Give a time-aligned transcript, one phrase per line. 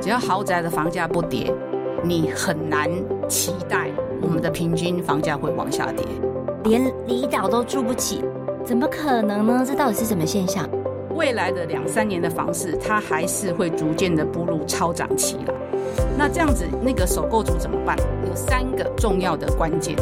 [0.00, 1.52] 只要豪宅的房价不跌，
[2.02, 2.90] 你很难
[3.28, 6.04] 期待我们的平均房价会往下跌。
[6.64, 8.22] 连离岛都住不起，
[8.64, 9.64] 怎么可能呢？
[9.66, 10.68] 这到底是什么现象？
[11.14, 15.54] 未来的两三年的房市，它还是会逐渐的步入超涨期了。
[16.18, 17.96] 那这样子，那个首购族怎么办？
[18.26, 19.96] 有三个重要的关键。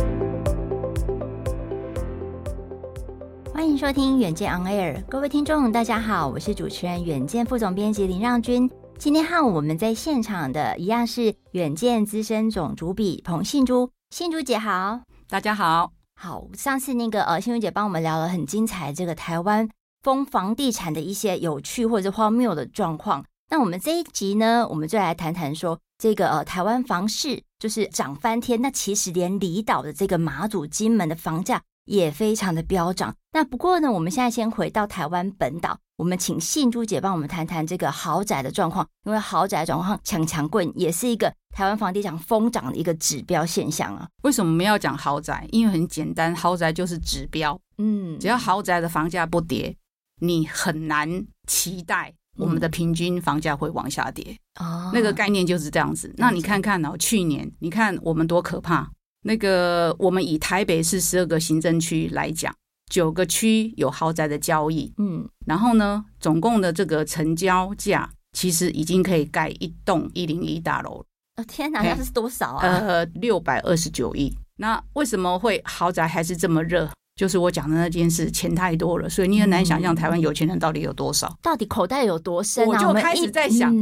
[3.52, 8.68] 欢迎收听远见 On Air，各位听众，大家好，我是主持人远见副总编辑林让均。
[9.03, 15.93] 今天和我们在现场的一样是远见资深总主笔彭信珠，信珠姐好，大家好。
[16.15, 19.69] 好，上次那个呃，信珠姐帮我们聊了很精彩这个台湾
[20.05, 23.24] 风房地产的一些有趣或者荒谬的状况。
[23.51, 28.62] 那我们这一集呢，我们就来谈谈说这个呃，台湾房市就是涨翻天。
[28.62, 33.14] 那其实连离岛的这个马祖、金门的房价也非常的飙涨。
[33.32, 44.09] 那不过呢，我们现在先回到台湾本岛，我们请信珠姐帮我们谈谈这个豪宅的状况，因为豪宅状况强强棍也是一个台湾房地产疯涨的一个指标现象啊。
[44.23, 45.46] 为什么我们要讲豪宅？
[45.51, 47.59] 因为很简单，豪宅就是指标。
[47.79, 49.76] 嗯，只要豪宅的房价不跌。
[50.20, 56.14] 你很难期待我们的平均房价会往下跌，哦，那个概念就是这样子。
[56.16, 58.88] 那你看看哦，去年你看我们多可怕。
[59.23, 62.54] 那个我们以台北市十二个行政区来讲，
[62.90, 71.04] 九个区有豪宅的交易，嗯，然后呢，总共的这个成交价其实已经可以盖一栋一零一大楼。
[71.37, 72.66] 哦，天哪，那是多少啊？
[72.66, 74.37] 呃，六百二十九亿。
[74.56, 76.91] 那为什么会豪宅还是这么热？
[77.15, 82.66] 就是我讲的那件事，钱太多了，所以你很难想象台湾有钱人到底有多少，到底口袋有多深啊。
[82.66, 83.75] 我就开始在想，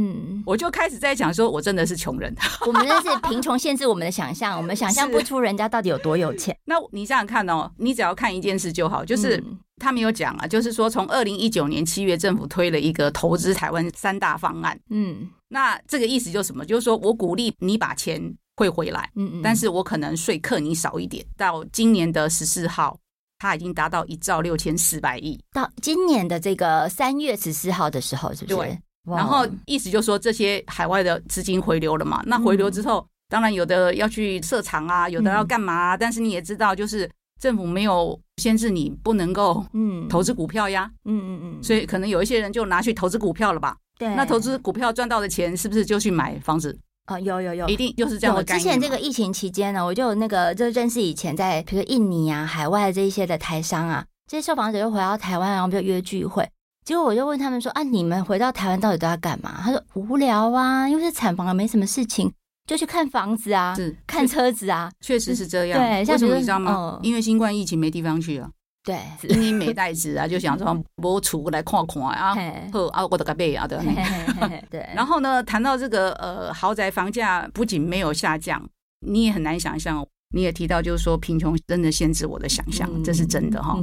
[0.45, 2.35] 我就开始在想，说我真的是穷人。
[2.67, 6.55] 我们那是贫穷限制我们的想象，我们想象不出人家到底有多有钱。
[6.65, 9.41] 那你想想看哦，你只要看一件事就好，就是
[9.77, 16.65] 他没有讲啊，就是说从二零一九年七月政府推了一个投资台湾三大方案，嗯，那这个意思就是什么？
[16.65, 18.21] 就是说我鼓励你把钱
[18.57, 22.97] 汇回来，嗯嗯，但是我可能税课你少一点，到今年的十四号。
[23.41, 28.55] 它已经达到一兆六千四百亿，到今年的这个三月十四号的时候，是不是？
[28.55, 28.79] 对。
[29.03, 32.21] 然后意思就是说，这些海外的资金回流了嘛？
[32.27, 35.97] 那回流之后，当然有的要去设厂啊，有的要干嘛啊？
[35.97, 37.09] 但是你也知道，就是
[37.39, 43.75] 政府没有限制你不能够嗯投资股票呀，嗯嗯嗯，所以可能有一些人就拿去投资股票了吧？
[43.97, 44.13] 对。
[44.13, 46.77] 那投资股票赚到的钱，是不是就去买房子？
[47.11, 48.59] 啊，有有有，一定就是这样的概念。
[48.59, 56.47] 之前这个疫情期间呢，我就有那个就认识以前在比如说印尼啊、海外这一些的台商啊，这些受访者就回到台湾，然后就约聚会。
[56.83, 62.31] 结果我就问他们说：“啊，你们回到台湾到底都要干嘛？”他说：“无聊啊，因为是产房，没什么事情，
[62.65, 65.79] 就去看房子啊，是看车子啊。”确实是这样。
[65.79, 66.99] 对，为什么你知道吗？
[67.03, 68.49] 因为新冠疫情没地方去啊。
[68.83, 68.97] 对，
[69.29, 72.35] 因为没带子啊， 就想说摸出来看看啊，
[72.71, 73.83] 呵啊，我的个背啊的。
[74.69, 78.67] 对， 然后呢，谈到这个呃豪宅房价不仅没有下降，
[79.05, 80.05] 你也很难想象。
[80.33, 83.77] 你也提到，就是说贫穷真的限制我的想象，这是真的哈。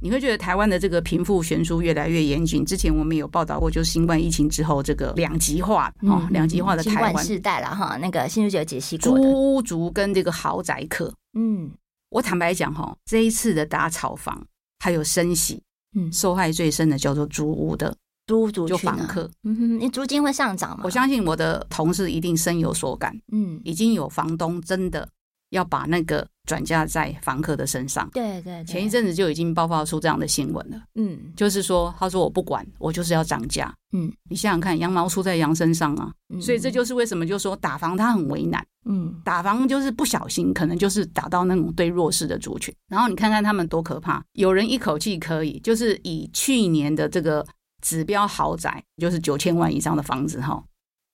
[0.00, 2.64] 你会觉得台湾的这个贫富悬殊越来越严峻。
[2.64, 7.96] 之前我们有报道过，就是新冠疫情之后这个两极化啊，两极化的台湾世代了哈。
[7.96, 11.72] 那个信珠姐有解析过的，租屋族跟这个豪宅客，嗯。
[12.12, 14.44] 我坦白讲哈，这一次的打炒房
[14.78, 15.62] 还有升息，
[15.96, 17.96] 嗯，受害最深的叫做租屋的
[18.26, 20.82] 租屋族就房客，嗯哼，你租金会上涨吗？
[20.84, 25.08] 我相信我的同事一定深有所感，嗯，已经有房东真的。
[25.52, 28.08] 要把那个转嫁在房客的身上。
[28.14, 30.82] 对对，前一阵子就已经爆发出这样的新闻了。
[30.94, 33.70] 嗯，就是说，他说我不管，我就是要涨价。
[33.92, 36.10] 嗯，你想想看，羊毛出在羊身上啊。
[36.40, 38.66] 所以这就是为什么，就是说打房他很为难。
[38.84, 42.74] 嗯，打房就是不小心，可能就是打到那种对弱势的族群。
[42.88, 47.46] 然后你看看他们多可怕，有人一口气可以，就是以去年的这个
[47.80, 50.64] 指标豪宅，就是九千万以上的房子哈，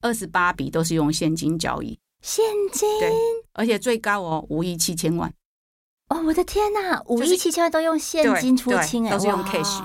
[0.01, 1.99] 二十八笔都是用现金交易。
[2.23, 3.13] 现金，对，
[3.53, 5.33] 而且最高哦，五亿七千万。
[6.09, 9.81] 哦，我的天哪，五亿七千万都用现金出清哎，都是用 cash。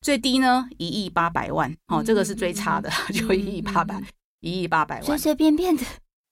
[0.00, 4.02] 最低呢，一亿八百万，哦，这个是最差的，就一亿八百，
[4.40, 5.84] 一亿八百万，随随便便的，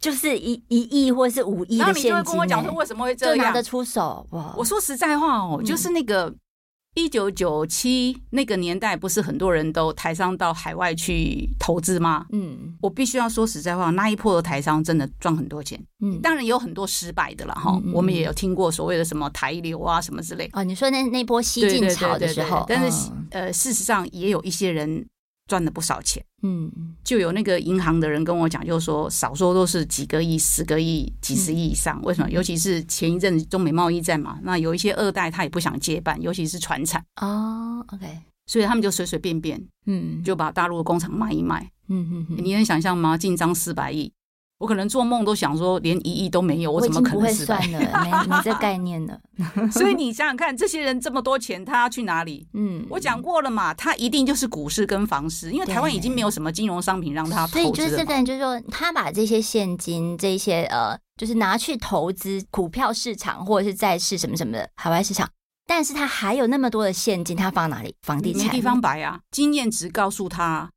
[0.05, 1.95] 就是一一亿或是五亿的现金。
[1.95, 3.37] 然后你就会跟我讲说，为什么会这样？
[3.37, 4.55] 就拿得出手哇？
[4.59, 6.35] 我说实在话哦，就是那个。
[6.97, 12.25] 一九九七那个年代，不是很多人都台商到海外去投资吗？
[12.31, 15.77] 嗯，我必须要说实在话，那一波的台商真的赚很多钱。
[16.05, 17.83] 嗯，当然有很多失败的了哈。
[17.93, 20.49] 我们也有听过所谓的什么台流啊什么之类。
[20.53, 25.05] 哦，你说那那波西进潮的时候，但是呃，事实上也有一些人。
[25.47, 26.71] 赚了不少钱，嗯，
[27.05, 32.01] 就有那个银行的人跟我讲，就是说少说都是几个亿、十个亿、几十亿以上。
[32.03, 32.31] 为什么？
[32.31, 37.05] 尤其是前一阵子中美贸易战嘛，那有一些二代他也不想接办，尤其是船产。
[37.21, 38.07] 哦，OK，
[38.47, 43.19] 所以他们就随随便便，嗯，就把大陆的工厂卖一卖，嗯嗯嗯，你能想象吗？
[43.19, 44.13] 进账四百亿。
[44.65, 47.79] 我可能做梦都想说，连一亿都没有，我怎么可能会算了？
[48.03, 49.21] 没没这概念了。
[49.71, 52.49] 所以你想想看，这些人这么多钱，他要去哪里？
[52.55, 57.53] 嗯，我讲过了嘛，他一定就是股市跟房市，因为台湾已经没有什么金融商品让他投资。
[57.53, 65.29] 所以就是这个人，就是说，他把这些现金，这些呃，就是拿去投资股票市场或者是债市什么什么的海外市场。
[65.67, 67.95] 但是他还有那么多的现金，他放哪里？
[68.01, 68.45] 房地产？
[68.45, 69.21] 没地方摆啊！
[69.31, 70.71] 经验值告诉他，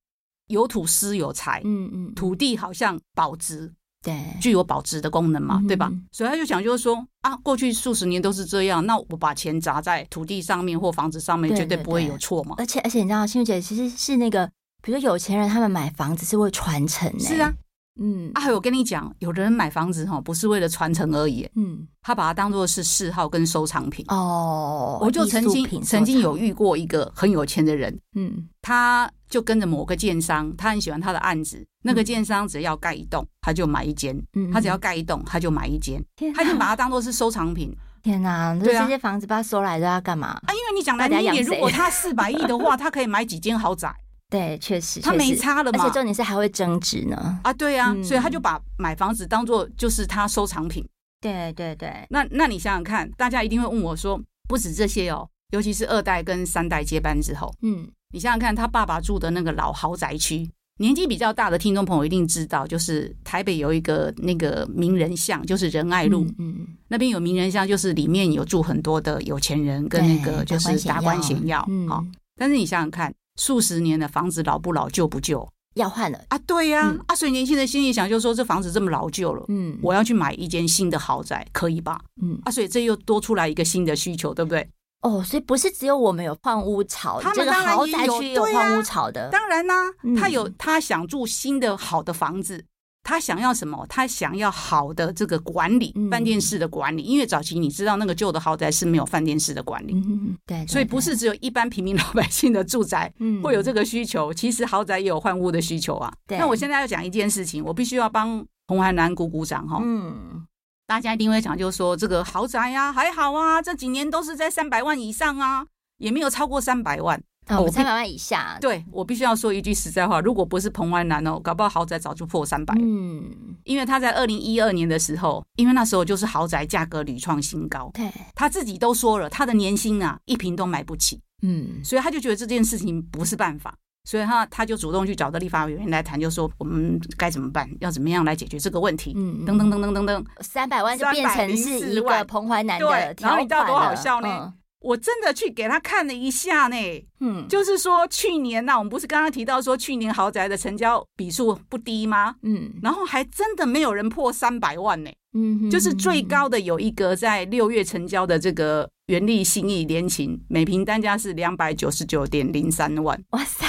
[0.47, 1.61] 有土斯有财。
[1.65, 3.73] 嗯嗯，土地好像保值。
[4.07, 5.91] 对，具有保值的功能嘛，嗯、对吧？
[6.13, 12.55] 所以他就想，就是说啊，过去数十年都是这样，那我把钱砸在土地上面或房子上面，绝对不会有错嘛。
[12.57, 14.49] 而且而且，你知道，心如姐其实是那个，
[14.81, 17.19] 比如说有钱人他们买房子是会传承的。
[17.19, 17.53] 是啊，
[17.99, 24.05] 嗯啊，我跟你讲，有的人买房子哈，不是为了传承而已，嗯，他把它当做是嗜好跟收藏品。
[24.09, 29.09] 哦，我就曾经曾经有遇过一个很有钱的人，嗯，他。
[29.29, 31.61] 就跟着某个建商，他很喜欢他的案子。
[31.83, 36.01] 那个建商只要盖一栋，他就买一间；嗯、他只要盖一栋，他就买一间。
[36.17, 37.75] 哪他就把它当做是收藏品。
[38.01, 38.57] 天哪！
[38.57, 40.27] 对啊，这些房子把它收来都要干嘛？
[40.29, 43.93] 啊，因为你讲来听点，如果他四百亿的话，他可以买几间豪宅。
[44.29, 45.79] 对，确实，他没差了嘛。
[45.79, 47.39] 而且重点是还会增值呢。
[47.43, 50.85] 啊，对啊，嗯、所以他就把买房子当做就是他收藏品。
[51.21, 52.05] 对对对。
[52.09, 57.87] 那那你想想看，大家一定会问我说，不止这些哦，尤其是二代跟三代接班之后，嗯。
[58.13, 60.49] 你想想看，他爸爸住的那个老豪宅区，
[60.79, 71.59] 年纪比较大的听众朋友一定知道，就是台北有一个那个名人巷，就是仁爱路，嗯，嗯那边有名人巷，就是里面有住很多的有钱人跟那个就是达官显要，
[71.89, 72.01] 好。
[72.37, 76.37] 但是你想想看，数十年的房子老不老，旧不旧，要换了啊？
[76.39, 82.01] 对呀，啊，嗯、啊，所以年轻人心里想，就是说这房子这么老旧了，嗯，我要去买一间新的豪宅，可以吧？
[82.21, 84.67] 嗯，啊，所以这又多出来一个新的需求，对不对？
[85.03, 89.29] 哦，所以不是只有我们有换屋潮，他们当然也有，有换屋潮的。
[89.29, 92.65] 当然啦、啊，嗯、他有他想住新的好的房子，
[93.07, 93.85] 他想要什么？
[93.87, 97.01] 他想要好的这个管理，饭店式的管理。
[97.03, 103.09] 因为早期你知道那个旧的豪宅是没有饭店式的管理，嗯，对，对，所以不是只有一般平民老百姓的住宅
[103.41, 106.11] 会有这个需求，其实豪宅也有换屋的需求啊。
[106.27, 109.79] 对那我现在要讲一件事情，我必须要帮红海南鼓鼓掌哈。
[109.81, 110.45] 嗯。
[110.85, 115.65] 大家一定会讲，就是说这个豪宅呀、啊，还好啊，这几年都是在三百万以上啊，
[115.97, 117.21] 也没有超过三百万。
[117.49, 118.57] 哦，三百万以下。
[118.59, 122.73] 对，我必须要说一句实在话，如果不是彭淮南哦，搞不好豪宅早就破三百。
[122.79, 123.23] 嗯，
[123.63, 131.19] 因为他在二零一二年的时候，因为那时候就是豪宅价格屡创新高，对，他自己都说了，他的年薪啊，一平都买不起。
[131.41, 133.73] 嗯，所以他就觉得这件事情不是办法。
[134.03, 139.11] 所以他他就主动去找的立法委员来谈，就说我们该怎么办，要怎么样来解决这个问题。
[139.17, 143.15] 嗯，噔噔噔噔噔噔，三百万就变成是一个彭淮南的条款了。
[143.19, 144.29] 然后你知道多好笑呢？
[144.29, 144.53] 嗯、
[144.87, 146.77] 我真的去给他看了一下呢。
[147.19, 152.35] 嗯，就是说去年呐、啊，我们不是刚刚提到说去年豪宅的成交笔数不低吗？
[152.43, 155.11] 嗯，然后还真的没有人破三百万呢。
[155.33, 163.21] 嗯，就是最高的有一个在六月成交的这个元利信义联勤，每平单价是两百九十九点零三万。
[163.31, 163.65] 哇塞！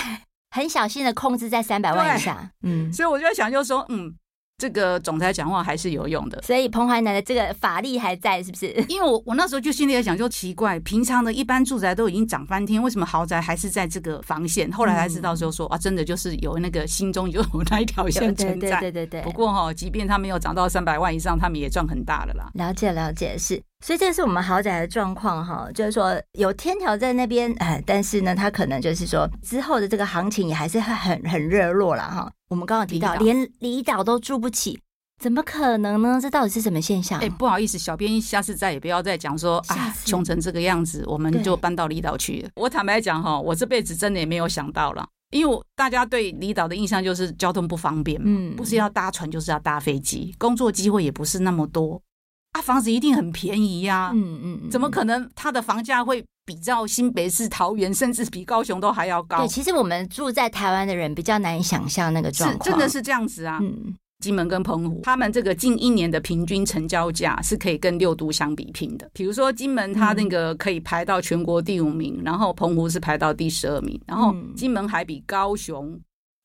[0.51, 4.15] 很小心的控制在三百万以下，嗯，所以我就在想，就是说，嗯，
[4.59, 6.43] 这个总裁讲话还是有用的。
[6.43, 8.67] 所以彭淮南的这个法力还在，是不是？
[8.91, 14.71] 因为我我那时候就心里在想，就奇怪，平常的一般住宅都已经涨翻天，为什么豪宅还是在这个防线？
[14.73, 17.41] 后来才知道，就说啊，真的就是有那个心中有
[17.71, 18.81] 那一条线存在。
[18.81, 19.23] 对对对对。
[19.23, 22.51] 不过哈，即便他没有涨到三百万以上，他们也赚很大了啦。
[22.55, 23.63] 了解了解，是。
[23.87, 32.29] 所以这是我们豪宅的状况哈，就是说有天条在那边，哎，但是呢，它可能就是说之后的这个行情也还是很很热络了哈。
[32.49, 34.81] 我们刚刚提到，连离岛都住不起，
[35.21, 36.19] 怎么可能呢？
[36.21, 37.21] 这到底是什么现象？
[37.21, 42.51] 哎，不好意思，小编下次再也不要再讲说啊，穷成这个样子，我们就搬到离岛去了。
[42.57, 52.01] 我坦白讲哈，我这辈子真的也没有想到了，因为我大家对离岛的印象就是交通不方便，嗯，不是要搭船就是要搭飞机，工作机会也不是那么多。
[52.59, 54.13] 啊，房子一定很便宜呀、啊！
[54.13, 55.31] 嗯嗯，怎么可能？
[55.37, 59.39] 它的房价会比较新北市、桃园，甚至比高雄都还要高？
[59.39, 63.61] 对，其实我们住在台湾的人比较难以想象那个状况，真的是这样子啊。
[63.63, 69.09] 嗯，金门跟澎湖，他们这个近一年的平均成交价是可以跟六都相比拼的。
[69.13, 75.97] 比如说金门，它那个可以排到全国第五名，嗯、然后澎湖是排到第十二名，然后金门还比高雄、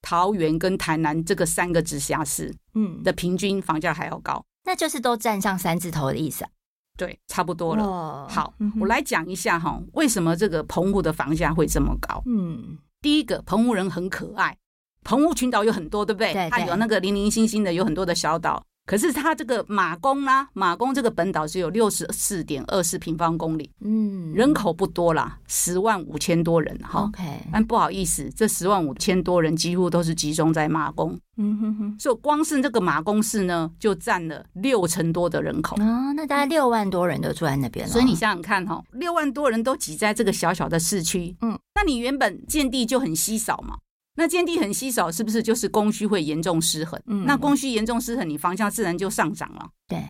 [0.03, 4.43] 桃园跟台南这个三个直辖市，嗯的平均房价还要高。
[4.65, 6.49] 那就是都站上三字头的意思啊？
[6.95, 7.83] 对，差不多了。
[7.83, 12.21] 哦、好，嗯、我来讲一下哈，为什么这个澎湖的房价会这么高？
[12.27, 14.55] 嗯，第一个，澎湖人很可爱，
[15.03, 16.31] 澎湖群岛有很多，对不对？
[16.31, 27.03] 对，对，它有那个零零星星的，有很多的小岛，可是它这个马公呢，马公这个本岛只有六十四点二四平方公里，嗯，人口不多啦，十万五千多人哈。
[27.03, 36.11] OK，但不好意思，这十万五千多人几乎都是集中在马公，嗯哼哼，所以光是这个马公市呢，就占了六成多的人口啊。
[36.11, 37.91] 那大概六万多人都住在那边了。
[37.91, 43.77] 所以你想想看哈，六万多人都挤在这个小小的市区，嗯，那你原本建地就很稀少嘛。
[44.15, 47.01] 那建地很稀少，是不是就是供需会严重失衡？
[47.07, 49.67] 嗯，那供需严重失衡，你房价自然就上涨了。
[49.87, 50.07] 对，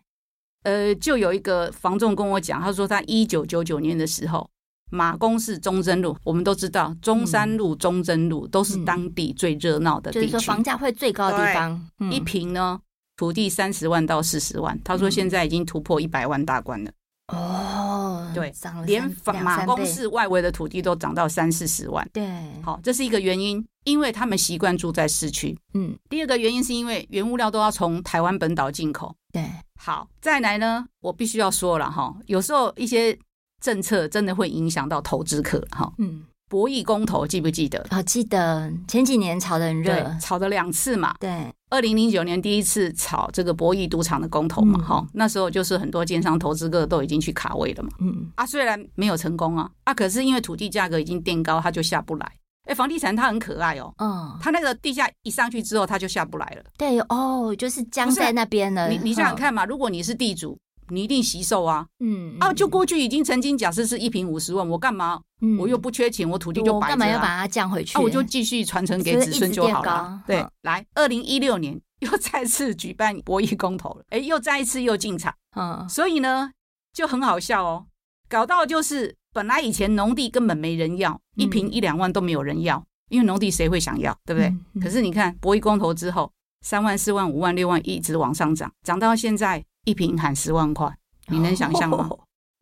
[0.64, 4.50] 呃，就有一个房仲跟我讲，他说他一九九九年的时候，
[4.92, 11.90] 马公是中正路，我们都知道中山路、中正路都是当地最热闹的地区，就是说房价会最高的地方。
[12.12, 12.80] 一平呢，
[13.16, 16.92] 土地三十万到四十万，他说现在已经突破一百万大关了。
[17.34, 18.54] 哦，对，
[18.86, 19.04] 连
[19.44, 22.08] 马公市外围的土地都涨到三四十万。
[22.14, 22.26] 对，
[22.64, 23.66] 好，这是一个原因。
[23.86, 33.20] 因为他们习惯住在市区，嗯，第二个原因是因为原物料都要从台湾本岛进口，对，好，再来呢，我必须要说了哈，有时候一些
[33.62, 37.80] 政策真的会影响到投资客哈，嗯，博弈公投记不记得？
[37.90, 52.32] 啊、哦，记得前几年炒得很热，炒了两次嘛，对，二零零九年第一次炒这个博弈赌场的公投嘛，哈、嗯，那时候就是很多建商投资客都已经去卡位了嘛，嗯，啊，虽然没有成功啊，啊，可是因为土地价格已经垫高，它就下不来。
[52.70, 56.64] 哎，房地产它很可爱哦，嗯，它那个地价一上去之后，它就下不来了。
[56.78, 58.88] 对哦，就是僵在那边了。
[58.88, 60.58] 你你想想看嘛，如果你是地主，
[60.90, 65.22] 你一定惜售啊，嗯，啊，就过去已经曾经假设是一平五十万，我干嘛？
[65.60, 67.98] 我又不缺钱，我土地就摆着，干嘛要把它降回去？
[67.98, 70.22] 啊，我就继续传承给子孙就好了。
[70.26, 76.52] 对，来，二零一六年 又再次举办博弈公投了，哎，又再一次又进场，嗯，所以呢
[76.94, 77.86] 就很好笑哦，
[78.30, 79.16] 搞到就是。
[79.36, 84.54] 本来以前农地根本没人要，一平一两万都没有人要，因为农地谁会想要，对不对？
[84.80, 90.92] 可是你看博弈公投之后，三万、四万、五万、六万一直往上涨，涨到现在一瓶喊十万块，
[91.28, 92.10] 你能想象吗？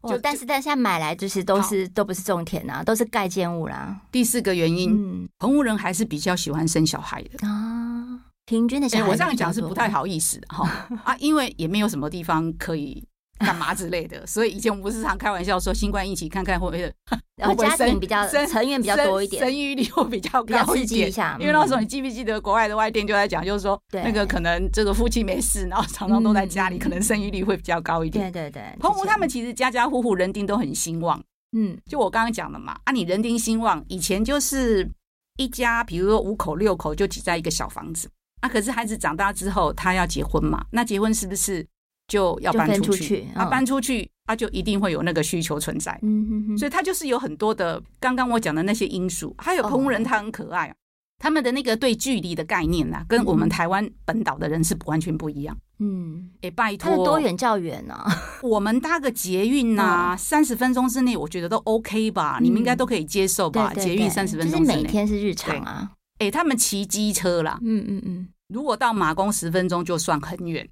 [0.09, 4.01] 就但是但现在买来就是都是都不是种田啊，都是盖建物啦。
[4.11, 9.09] 第四个原因，澎湖人还是比较喜欢生小孩的啊，平均的小孩。
[9.09, 10.67] 我这样讲是不太好意思哈
[11.03, 13.07] 啊，因为也没有什么地方可以。
[13.41, 16.93] 干嘛之类的， 所以以前我们不是常开玩笑说，新冠疫情看看会不会，
[17.35, 21.11] 然后家庭比较成员比较多一点，生育率会比较高一点。
[21.39, 28.31] 因为那时候你记不记得国外的外电就在讲，就是说那个可能这个夫妻没事，然后常常都在家里，可能生育率会比较高一点。
[28.31, 31.21] 对对对，澎湖他们其实家家户户人丁都很兴旺。
[31.53, 34.89] 嗯，就我刚刚讲的嘛，啊，你人丁兴旺，以前就是
[35.37, 41.67] 一家，比如说五口六口就挤在一个小房子，啊，可是孩子长大之后他要结婚嘛，那结婚是不是？
[42.11, 45.97] 就要搬出去，他搬出去，他就一定会有那个需求存在。
[46.01, 49.33] 嗯哼哼，所以他就是有很多的刚刚我讲的那些因素。
[49.37, 50.75] 还有澎湖人，他很可爱，
[51.19, 55.57] 他们的那个对距离的概念呐，跟我们台湾本岛的人是完全不一样。
[55.79, 57.95] 嗯，哎，拜托，多远较远呢？
[58.43, 62.39] 我们搭个捷运呐，三十分钟之内，我觉得都 OK 吧？
[62.41, 63.73] 你们应该都可以接受吧？
[63.75, 65.89] 捷运三十分钟之内，每天是日常啊。
[66.19, 70.67] 哎，他们骑机车啦，嗯嗯嗯，如果到马公十分钟就算很远。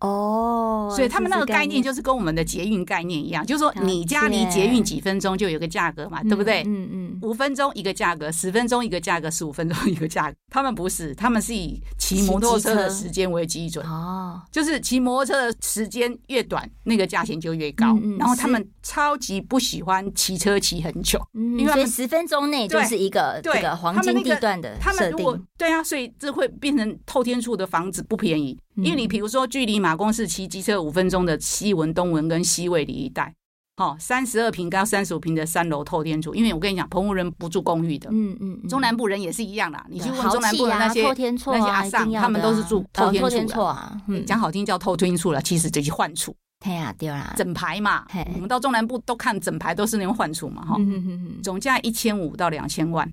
[0.00, 6.62] 哦，所以他们那个概念就是跟我们的捷运概念一样，就是说你家离捷运几分钟就有个价格嘛，对不对？
[6.66, 10.36] 嗯嗯，五分钟一个价格，十分钟一个价格，十五分钟一个价格。
[10.50, 17.98] 他们不是，他们是以骑摩托车的时间为基准哦，就是骑摩托车的时间越短，那个价钱就越高。
[18.18, 25.44] 然后他们超级不喜欢骑车骑很久，因为十分钟内就是一个这个黄金地段的设定。
[25.58, 28.56] 对啊，所以这会变成透天处的房子不便宜。
[28.82, 33.34] 因为你比如说，距离马公市骑机车五分钟的西文、东文跟西卫里一带，
[33.76, 36.34] 好，三十二平到三十五平的三楼透天厝。
[36.34, 39.84] 因为我跟你讲，澎湖人不住公寓的，嗯嗯，中南部人也是一样啦。
[39.88, 44.00] 你去问中南部的那些那些阿桑，他们都是住透天厝啊。
[44.06, 46.34] 嗯，讲好听叫透天厝了，其实就是换厝。
[46.64, 48.04] 对呀，对啦，整排嘛。
[48.34, 50.76] 我们到中南部都看整排都是那种换厝嘛，哈。
[51.42, 53.08] 总价一千五到两千万。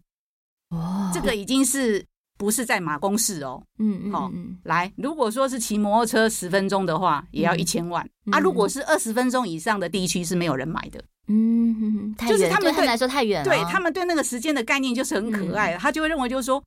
[0.69, 2.05] 哦，这个已经是。
[2.37, 4.31] 不是在马公市哦，嗯嗯，好，
[4.63, 8.07] 来，如果说是骑摩托车十分钟的话，也要一千万。
[8.31, 8.39] 啊。
[8.39, 16.61] 如果是二十分钟以上的地区是没有人买的，嗯，就是他们对来说太远了，对他们对那个时间的概念就是很可爱，他就会认为就是说，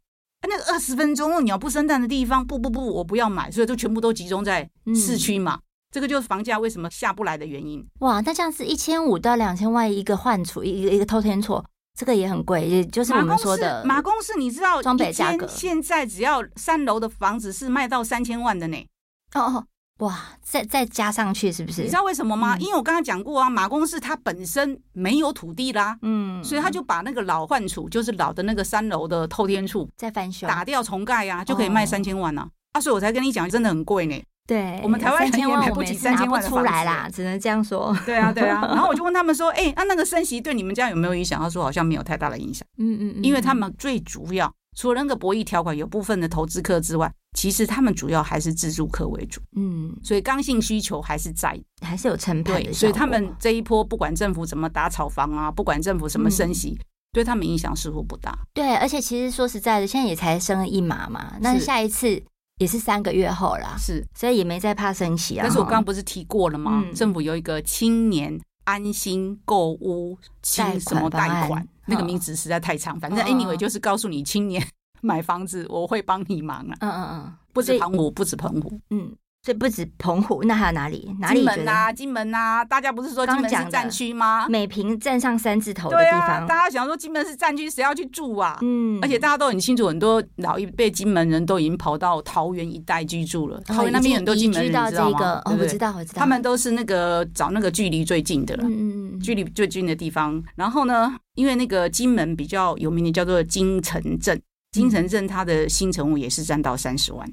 [0.49, 5.59] 那个二十分钟鸟不生蛋的地方，不不不，我不要买，所以就全部都集中在市区嘛。
[5.91, 7.83] 这个就是房价为什么下不来的原因。
[8.01, 11.65] 哇，那这样子一千五到两千万一个换厝，一个一个偷天厝。
[11.99, 18.87] 这个也很贵，也就是我们说的马公市，你知道装北价格现在只要三楼的房子是卖到三千万的呢。
[19.35, 19.65] 哦哦，
[19.99, 21.83] 哇，再再加上去是不是？
[21.83, 22.55] 你知道为什么吗？
[22.55, 32.43] 嗯、因为我刚刚讲过啊，马公市它本身没有土地啦，嗯，所以他就把那个老换处，就是老的那个三楼的透天处，再翻修，打掉重盖呀、啊，就可以卖三千万啊。
[32.43, 34.15] 哦、啊，所以我才跟你讲，真的很贵呢。
[34.49, 37.95] 对，我们台湾人也买不起三千万出来啦，只能这样说。
[38.07, 38.63] 对啊，对啊。
[38.69, 49.39] 然后我就问他们说：“哎，那那个升息对你们家有没有影响？”他说：“好像没有太大的影响。”嗯嗯，因为他们最主要除了那个博弈条款有部分的投资客之外，其实他们主要还是自住客为主。
[49.55, 52.63] 嗯，所以刚性需求还是在，还是有成本。
[52.63, 56.75] 对，所以他们这一波不管政府怎么打炒房啊，不管政府什么升息，
[57.13, 58.35] 对他们影响似乎不大。
[58.55, 62.23] 对，而且其实说实在的，现在也才升了一码嘛，那下一次。
[62.59, 65.43] 也是三个月后啦，是，所以也没再怕升息啊。
[65.43, 66.83] 但是我刚刚不是提过了吗？
[66.85, 70.19] 嗯、政府有一个青年安心购屋
[70.57, 74.63] 贷什么贷款，那个名字实在太长，哦、反正 anyway 就是告诉你青年
[75.01, 76.77] 买房子我会帮你忙啊。
[76.81, 79.15] 嗯嗯嗯，不止澎湖，不止澎湖，嗯。
[79.49, 81.11] 这不止澎湖，那还有哪里？
[81.21, 81.37] 哪里？
[81.37, 84.47] 金门啊，金门啊，大家不是说金门是战区吗？
[84.47, 88.59] 每平站上三字头的地方，对啊，大家想说金门是战区，谁要去住啊？
[88.61, 93.59] 嗯，而且大家都很清楚，很多老一辈金门人都已经跑到桃园一带居住了。
[93.63, 95.41] 桃园那边很多金门人，知道吗？
[95.47, 96.19] 哦，我知道，我知道。
[96.21, 100.45] 他们都是那个找那个距离最近的了，嗯嗯，距离最近的地方。
[100.57, 104.39] 然后呢，因为那个金门比较有名的叫做金城镇，
[104.73, 107.27] 金城镇它的新城屋也是占到三十万。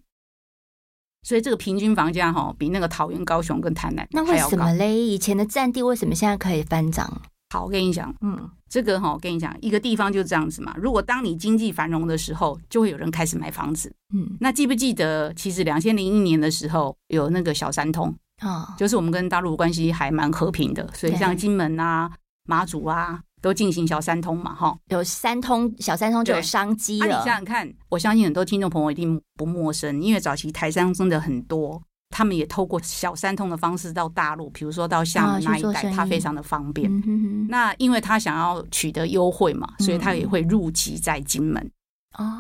[1.26, 4.32] 所以这个平均房价哈，比那个桃园、高雄跟台南还要高。
[4.32, 4.96] 那为什么嘞？
[4.96, 7.22] 以前的占地为什么现在可以翻涨？
[7.50, 10.76] 好，我跟你讲，嗯，这个哈，我跟你讲，一个地方就是这样子嘛。
[10.78, 13.92] 如果当你经济繁荣的时候，就会有人开始买房子。
[14.14, 22.12] 嗯，那记不记得，其实两千零一年的时候有那个小三通啊，就是我们跟大陆关系还蛮和平的，所以像金门啊、
[22.48, 23.20] 马祖啊。
[23.46, 27.06] 都进行小三通嘛，哈，有三通，小三通就有商机了。
[27.06, 36.92] 那、啊、你想想看，我相信很多听众朋友一定不陌生，因为早期台商真的很多，他们也透过小三通的方式到大陆，比如说到厦门那一带，他非常的方便。
[36.92, 41.72] 嗯、哼哼，那因为他想要取得优惠嘛，所以他也会入籍在金门。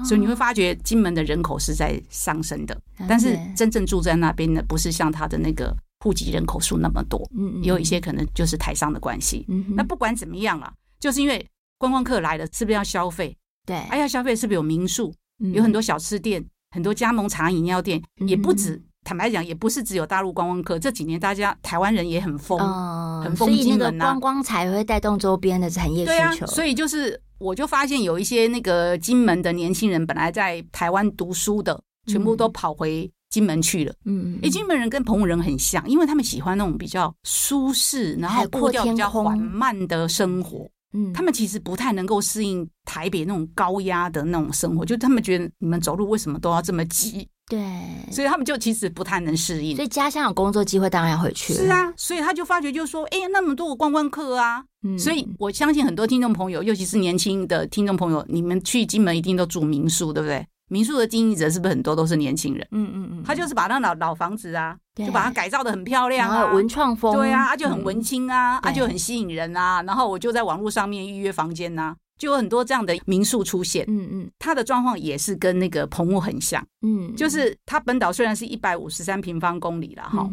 [0.04, 7.30] 所以你会发觉金门的人口是在上升的，哦、但是真正住在那边的不是像他的那个户籍人口数那么多。
[7.38, 9.46] 嗯，也有一些可能就是台商的关系。
[9.76, 10.74] 那不管怎么样啊。
[11.06, 11.48] 就是因为
[11.78, 13.38] 观光客来了，是不是要消费？
[13.64, 15.14] 对，哎要，消费是不是有民宿？
[15.40, 18.82] 嗯、有很多小吃店，很多加盟茶饮料店，嗯、也不止。
[19.04, 20.80] 坦白讲，也不是只有大陆观光客。
[20.80, 26.44] 这几年大家台湾人也很疯，嗯、很疯金门、啊、观光才会带动周边的产业需求。
[26.44, 33.94] 啊、所以就是，我就发现有一些那个金门的年轻人，本来在台湾读书的，全部都跑回金门去了。
[34.06, 40.68] 嗯，哎，金门人跟澎湖人很像，因为他们喜欢那种比较舒适，然后步调比较缓慢的生活。
[40.96, 47.28] 嗯，他们其实不太能够适应台北那种高压的那种生活，就他们觉得你们走路为什么都要这么急？
[47.48, 47.60] 对，
[48.12, 49.76] 所以他们就其实不太能适应。
[49.76, 51.54] 所以家乡有工作机会，当然要回去。
[51.54, 60.44] 是啊，所以他就发觉，就说，哎，那么多个观光客啊，嗯，所以我相信很多听众朋友，尤其是年轻的听众朋友，你们去金门一定都住民宿，对不对？
[60.70, 62.68] 民宿的经营者是不是很多都是年轻人？
[62.72, 69.82] 嗯嗯嗯，他就是把那老老房子啊，就把它改造的很漂亮啊，文创风，对啊，他就很文青啊，他就很吸引人啊。
[69.84, 73.86] 然后我就在网络上面预约房间呐，就有很多这样的民宿出现。
[73.88, 76.66] 嗯嗯，他的状况也是跟那个澎湖很像。
[76.82, 80.30] 嗯，就是他本岛虽然是一百五十三平方公里了哈。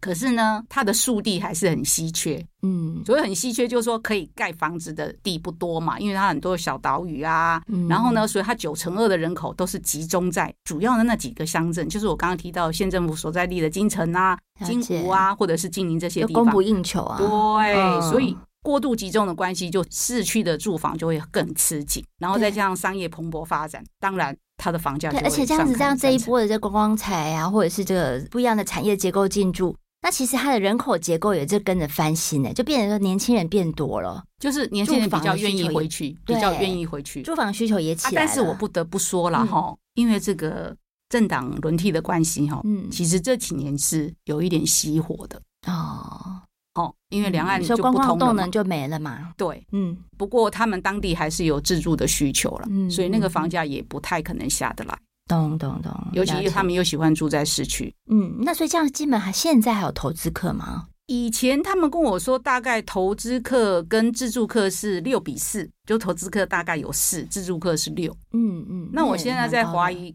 [0.00, 29.74] 可是呢，它的树地还是很稀缺，嗯，所以很稀缺，就是说可以盖房子的地不多嘛，因为它很多小岛屿啊，嗯、然后呢，所以它九成二的人口都是集中在主要的那几个乡镇，就是我刚刚提到县政府所在地的金城啊、金湖啊，或者是金陵这些地方，供不应求啊，对，嗯、所以过度集中的关系，就市区的住房就会更吃紧，然后再加上商业蓬勃发展，当然它的房价就会，而且这样子，这样这一波的这观光财啊，或者是这个不一样的产业结构进驻。
[30.06, 38.24] 那其实它的人口结构也就跟着翻新呢，就变成说年轻人变多了，就是年轻人比较愿意回去，比较愿意回去，住房需求也起来了。
[38.24, 40.72] 但是我不得不说了哈，因为这个
[41.08, 45.42] 政党轮替的关系哈，嗯，其实这几年是有一点熄火的。
[45.66, 46.42] 哦。
[46.74, 49.32] 哦，因为两岸就不通了，观光动能就没了嘛。
[49.36, 54.96] 对，嗯，不过他们当地还是有自住的需求了，嗯，所以那个房价也不太可能下得来。
[55.26, 57.92] 懂懂懂，尤其他们又喜欢住在市区。
[58.08, 60.86] 嗯，那所以这样，基本还现在还有投资客吗？
[61.06, 68.16] 以前他们跟我说，大概投资客跟自助客是六比四，就投资客大概有四，自助客是六。
[68.32, 70.12] 嗯嗯，那我现在在怀疑，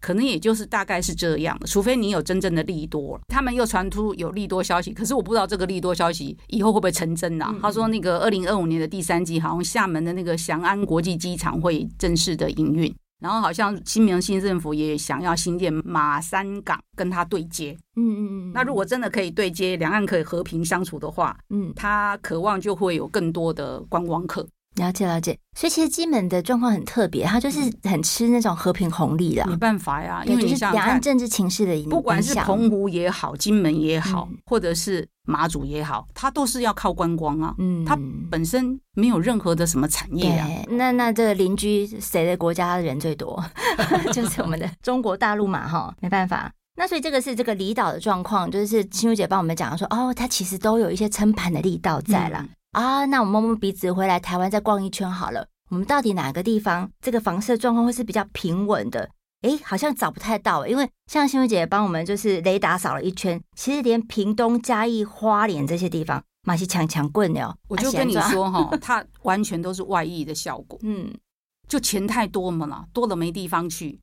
[0.00, 7.50] 可能也就是大概是这样的，除非你有真正的利多，他们又传出有利多消息，可是我不知道这个利多消息以后会不会成真呐、啊？
[7.52, 12.94] 嗯、他说那个二零二五年的第三季，好像厦门的那个翔安国际机场会正式的营运。
[13.22, 18.52] 然后好像新明新政府也想要新建马三港跟他对接，嗯嗯嗯。
[18.52, 24.46] 那如果真的可以对接，两岸可以和平相处的话，嗯，他渴望就会有更多的观光客。
[24.76, 29.46] 了解了解，所以其实金门的状况很特别，它就是很吃那种和平红利的。
[29.46, 37.54] 没办法呀，因为就是两岸政治情势的影响，不管是澎湖也好，金门也好，嗯、或者是马祖也好，它都是要靠观光啊。
[37.58, 37.98] 嗯，它
[38.30, 40.48] 本身没有任何的什么产业啊。
[40.70, 43.44] 那那这个邻居谁的国家的人最多？
[44.12, 46.50] 就是我们的中国大陆嘛，哈，没办法。
[46.76, 52.38] 那所以这个是这个离岛的状况，就是青如姐帮我们讲说，哦，它其实都有一些撑盘的力道在啦。
[52.40, 55.46] 嗯啊，那我摸摸鼻子回来台湾再逛一圈好了。
[55.70, 59.08] 我们到底哪个地方这个房市状况会是比较平稳的？
[59.42, 67.54] 哎，好像找不太到，因为像新闻姐帮我们就是雷达扫了一圈，其实连屏东、嘉义、花莲这些地方，马戏强强棍的哦。
[67.68, 70.78] 我就跟你说哈、 哦，它完全都是外溢的效果。
[70.82, 71.12] 嗯，
[71.68, 73.98] 就钱太多嘛了，多了没地方去。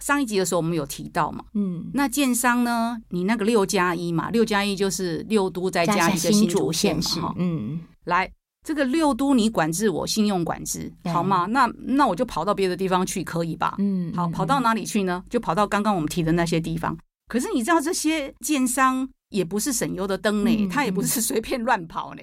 [0.00, 7.80] 上一集的时候我们有提到嘛，嗯，那建商呢，你那个六加一嘛，六加一就是六都再加一个新竹县嘛，嗯。
[8.08, 8.30] 来，
[8.66, 11.46] 这个六都你管制我信用管制，好吗？
[11.46, 13.76] 那那我就跑到别的地方去，可以吧？
[13.78, 15.22] 嗯，好，跑到哪里去呢？
[15.30, 16.96] 就跑到刚刚我们提的那些地方。
[17.28, 22.22] 可是你知道这些建商也不是省油的灯呢，他也不是随便乱跑呢，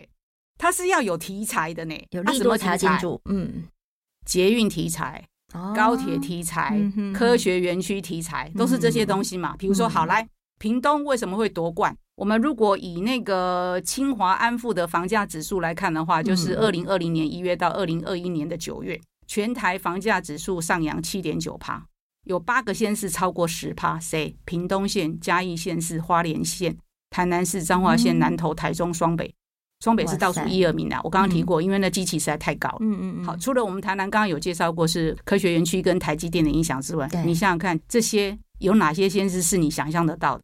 [0.57, 1.95] 他是要有题材的呢。
[2.11, 2.99] 有什么题材？
[3.25, 3.63] 嗯，
[4.25, 5.23] 捷运题材、
[5.75, 6.79] 高铁题材、
[7.13, 9.55] 科学园区题材，都是这些东西嘛。
[9.57, 10.27] 比如说，好来，
[10.59, 11.95] 屏东为什么会夺冠？
[12.15, 21.85] 我们如果以那个清华安富的房价指数来看的话，就是二零二零年一月到二零二一年的九月，全台房价指数上扬七点九趴，
[22.23, 24.33] 有八个县市超过十趴，谁？
[24.45, 26.77] 屏东县、嘉义县市、花莲县、
[27.09, 29.33] 台南市、彰化县、南投、台中、双北，
[29.81, 30.97] 双北是倒数一二名的。
[31.03, 32.77] 我刚刚提过，因为那基期实在太高了。
[32.79, 33.25] 嗯嗯嗯。
[33.25, 40.43] 好，除了我们台南刚刚有介绍过是科学园区跟台积电的影响之外，你想想看，这些有哪些先市是你想象得到的？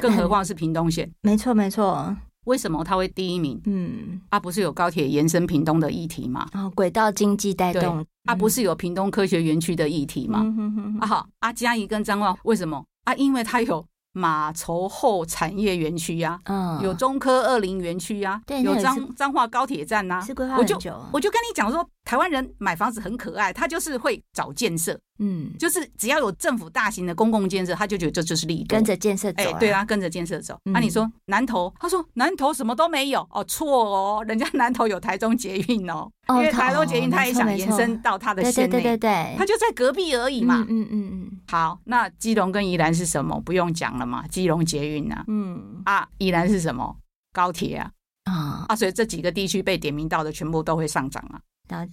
[0.00, 2.14] 更何况是屏东县，没错没错。
[2.44, 3.60] 为什么它会第一名？
[3.66, 6.46] 嗯，啊，不是有高铁延伸屏东的议题吗？
[6.54, 10.40] 哦，轨道经济带动，啊，不是有屏东科学园区的议题吗？
[10.44, 10.98] 嗯哼哼。
[11.00, 12.84] 啊好，啊嘉怡跟张望为什么？
[13.04, 13.84] 啊，因为它有。
[14.18, 20.74] 马稠后产业园区呀，嗯，有中科二林园区呀，对，有彰彰化高铁站呐、啊，我就
[21.12, 30.58] 我就跟你讲说，台湾人买房子很可爱，他就是会找建设，嗯，就是只要有政府大型的公共建设，他就觉得这就是利，跟着建设走、啊，哎，对啊，跟着建设走。
[30.64, 36.10] 那、嗯啊、你说南投，他说南投什么都没有，哦，错哦，人家南投有台中捷运哦。
[36.28, 40.66] 因为台中捷运，他也想延伸到他的县内，对对对对，他就在隔壁而已嘛。
[40.68, 41.40] 嗯嗯嗯。
[41.48, 43.40] 好，那基隆跟宜兰是什么？
[43.40, 45.24] 不用讲了嘛，基隆捷运啊。
[45.28, 46.96] 嗯啊，宜兰是什么？
[47.32, 47.90] 高铁啊。
[48.24, 51.40] 啊啊，所以这几个地区被点名到的，全部都会上涨啊。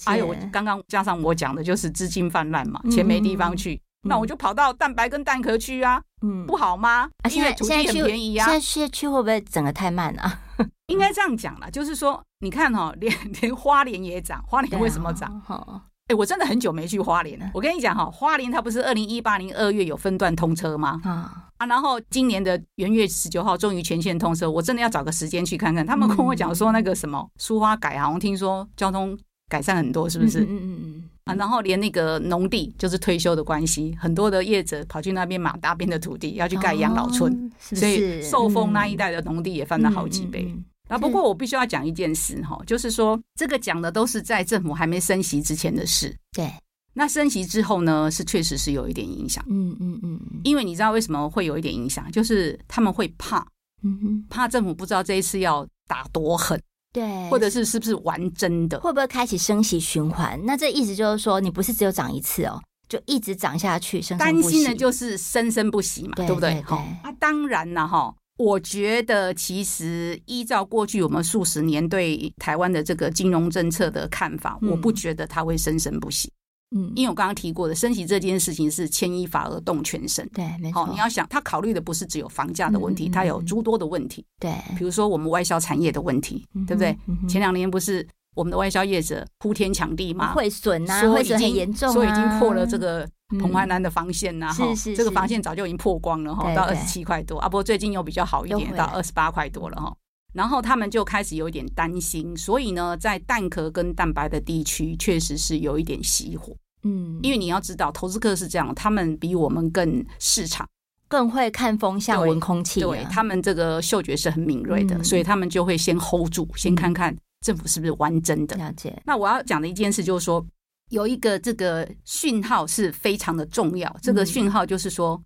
[0.06, 6.02] 还有我刚刚加上我讲的，就是资金泛滥嘛，钱没地方去，那我就跑到蛋白跟蛋壳区啊。
[6.22, 7.10] 嗯，不好吗？
[7.30, 8.46] 因为土地很便宜啊。
[8.46, 10.40] 现在现在去会不会整个太慢啊？
[10.88, 15.42] 应该这样讲啦，就是说，你看哈、喔，连连花莲也涨，花莲为什么涨？
[15.48, 17.50] 哎、啊欸，我真的很久没去花莲了。
[17.54, 21.02] 我跟你讲哈，花莲它不是二零一八年二月有分段通车吗？
[21.04, 25.86] 啊啊，然后今年的元月十九号终于全线通车，我真的要找个时间去看看。
[25.86, 29.18] 他们跟我讲说那个什么苏花改好像听说交通
[29.54, 30.40] 改善很多，是不是？
[30.40, 40.52] 嗯嗯嗯啊，然后连那个农地就是退休的关系，很多的业者跑去那边买大边的土地，要去盖养老村，哦、是是所以受丰那一带的农地也翻了好几倍。
[40.90, 46.14] 啊，不过我必须要讲一件事哈，就是说这个讲的都是在政府还没升息之前的事。
[46.36, 46.52] 对，
[46.96, 49.46] 那升息之后呢，是确实是有一点影响。
[49.48, 53.46] 嗯嗯嗯，因为你知道为什么会有一点影响，就是他们会怕，
[53.84, 56.60] 嗯哼，怕政府不知道这一次要打多狠，
[56.94, 60.40] 对，或者是是不是玩真的，会不会开启升息循环？
[60.46, 66.62] 那这意思就是说，你不是只有涨一次哦，就一直涨下去，生生担心的就是生生不息嘛，对，对不对？
[66.62, 68.14] 好，啊，当然了哈。
[68.38, 76.32] 我觉得，其实依照过去我们数十年对台湾的这个金融政策的看法，嗯、我不觉得它会生生不息。
[76.76, 80.28] 嗯，因为我刚刚提过的，升息这件事情是牵一发而动全身。
[80.34, 80.88] 对，没错。
[80.92, 84.26] 你要想，他考虑的不是只有房价的问题，他、嗯、有诸多的问题。
[84.40, 86.98] 对，比如说我们外销产业的问题，嗯、对不对？
[87.08, 93.08] 嗯、前两年不是我们的外销业者铺天抢地嘛，会损啊，会损很严重、啊，所以已经破了这个。
[93.40, 94.64] 澎淮南的防线呐，哈，
[94.96, 99.92] 这个防线早就已经破光了哈，到二十七块多啊，不过最近又比较好一点，到二十八块多了哈。
[100.36, 106.56] 然后他们就开始有一点担心，所以呢，在蛋壳跟蛋白的地区确实是有一点熄火。
[106.84, 110.68] 嗯，因为你要知道，投资客是这样，他们比我们更市场，
[111.08, 118.56] 更会看风向、闻空气，对，他们这个嗅觉是很敏锐的，所以他们就会先 hold 住，先看看政府是不是玩真的。
[118.58, 119.02] 了解。
[119.06, 120.46] 那我要讲的一件事就是说。
[120.90, 125.20] 有一个这个讯号是非常的重要，这个讯号就是说，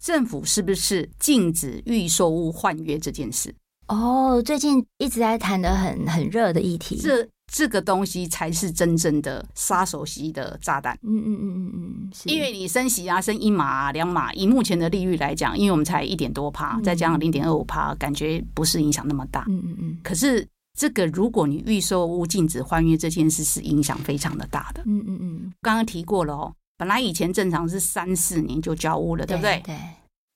[0.00, 3.54] 政府是不是禁止预售物换约这件事？
[3.86, 6.96] 哦，最近一直在谈的很很热的议题。
[6.96, 10.98] 这这个东西才是真正的杀手级的炸弹。
[11.02, 19.44] 嗯嗯嗯嗯嗯，因为你升息啊，升一码啊、两码，以目前的利率来讲，因为我们才一点多趴，再加上零点二五趴，感觉不是影响那么大。
[19.48, 19.98] 嗯嗯嗯。
[20.02, 24.82] 可是这个，如果你预售屋禁止换约这件事，是影响非常的大的。
[24.86, 25.52] 嗯嗯嗯。
[25.60, 29.60] 刚刚提过了哦，本来以前正常是三四年就交屋了，对不对？
[29.66, 29.76] 对。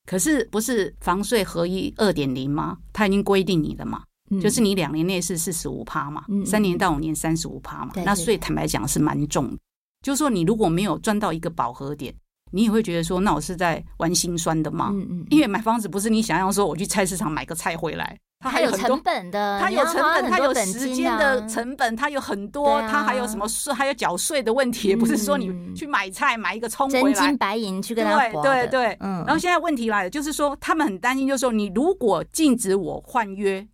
[0.05, 2.77] 可是不是房税合一二点零吗？
[2.93, 4.03] 它已经规定你了嘛。
[4.43, 9.59] 就是你两年内是四十五趴嘛，嗯、三年到五年三十五趴嘛，嗯、那所以坦白讲是蛮重的。
[10.03, 12.15] 就是说你如果没有赚到一个饱和点，
[12.53, 14.91] 你也会觉得说，那我是在玩心酸的嘛。
[14.93, 15.27] 嗯嗯。
[15.31, 28.97] 因为买房子不是你想要说我去菜市场买个菜回来，它还有成本的，它有成本，它有时间的成本，它有很多，它还有什么税，还有缴税的问题，也不是说你去买菜买一个葱回来，真金白银去跟他对对对。
[29.01, 29.25] 嗯。
[29.25, 33.67] 然后现在问题来了，就是说他们很担心，就是说你如果禁止我换约。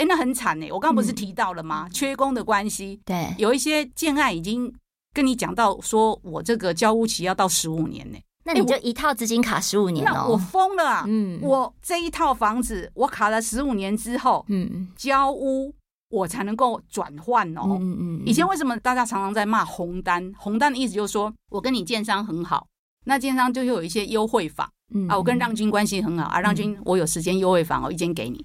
[0.00, 0.68] 哎，那很惨哎！
[0.72, 1.86] 我刚刚不是提到了吗？
[1.86, 4.72] 嗯、缺工的关系，对，有一些建案已经
[5.12, 8.18] 跟你讲到，说我这个交屋期要到十五年呢。
[8.44, 10.12] 那你就一套资金卡十五年哦。
[10.14, 11.04] 那我疯了啊！
[11.06, 15.70] 嗯，我这一套房子我卡了十五年之后，嗯，交屋
[16.08, 17.76] 我才能够转换哦。
[17.78, 18.22] 嗯嗯。
[18.24, 20.32] 以前为什么大家常常在骂红单？
[20.38, 22.66] 红单的意思就是说我跟你建商很好，
[23.04, 24.66] 那建商就会有一些优惠房。
[24.94, 28.42] 嗯啊，我跟让军关系很好啊，让军我有时间优惠房，我一间给你。